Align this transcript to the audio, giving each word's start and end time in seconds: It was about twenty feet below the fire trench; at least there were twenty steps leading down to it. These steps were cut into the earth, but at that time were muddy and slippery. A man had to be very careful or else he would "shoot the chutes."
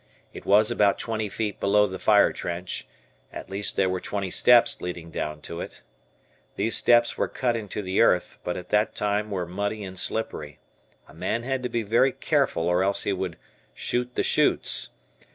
It 0.33 0.47
was 0.47 0.71
about 0.71 0.97
twenty 0.97 1.29
feet 1.29 1.59
below 1.59 1.85
the 1.85 1.99
fire 1.99 2.33
trench; 2.33 2.87
at 3.31 3.51
least 3.51 3.75
there 3.75 3.87
were 3.87 3.99
twenty 3.99 4.31
steps 4.31 4.81
leading 4.81 5.11
down 5.11 5.41
to 5.41 5.61
it. 5.61 5.83
These 6.55 6.75
steps 6.75 7.19
were 7.19 7.27
cut 7.27 7.55
into 7.55 7.83
the 7.83 8.01
earth, 8.01 8.39
but 8.43 8.57
at 8.57 8.69
that 8.69 8.95
time 8.95 9.29
were 9.29 9.45
muddy 9.45 9.83
and 9.83 9.99
slippery. 9.99 10.57
A 11.07 11.13
man 11.13 11.43
had 11.43 11.61
to 11.61 11.69
be 11.69 11.83
very 11.83 12.11
careful 12.13 12.67
or 12.67 12.81
else 12.83 13.03
he 13.03 13.13
would 13.13 13.37
"shoot 13.75 14.15
the 14.15 14.23
chutes." 14.23 14.89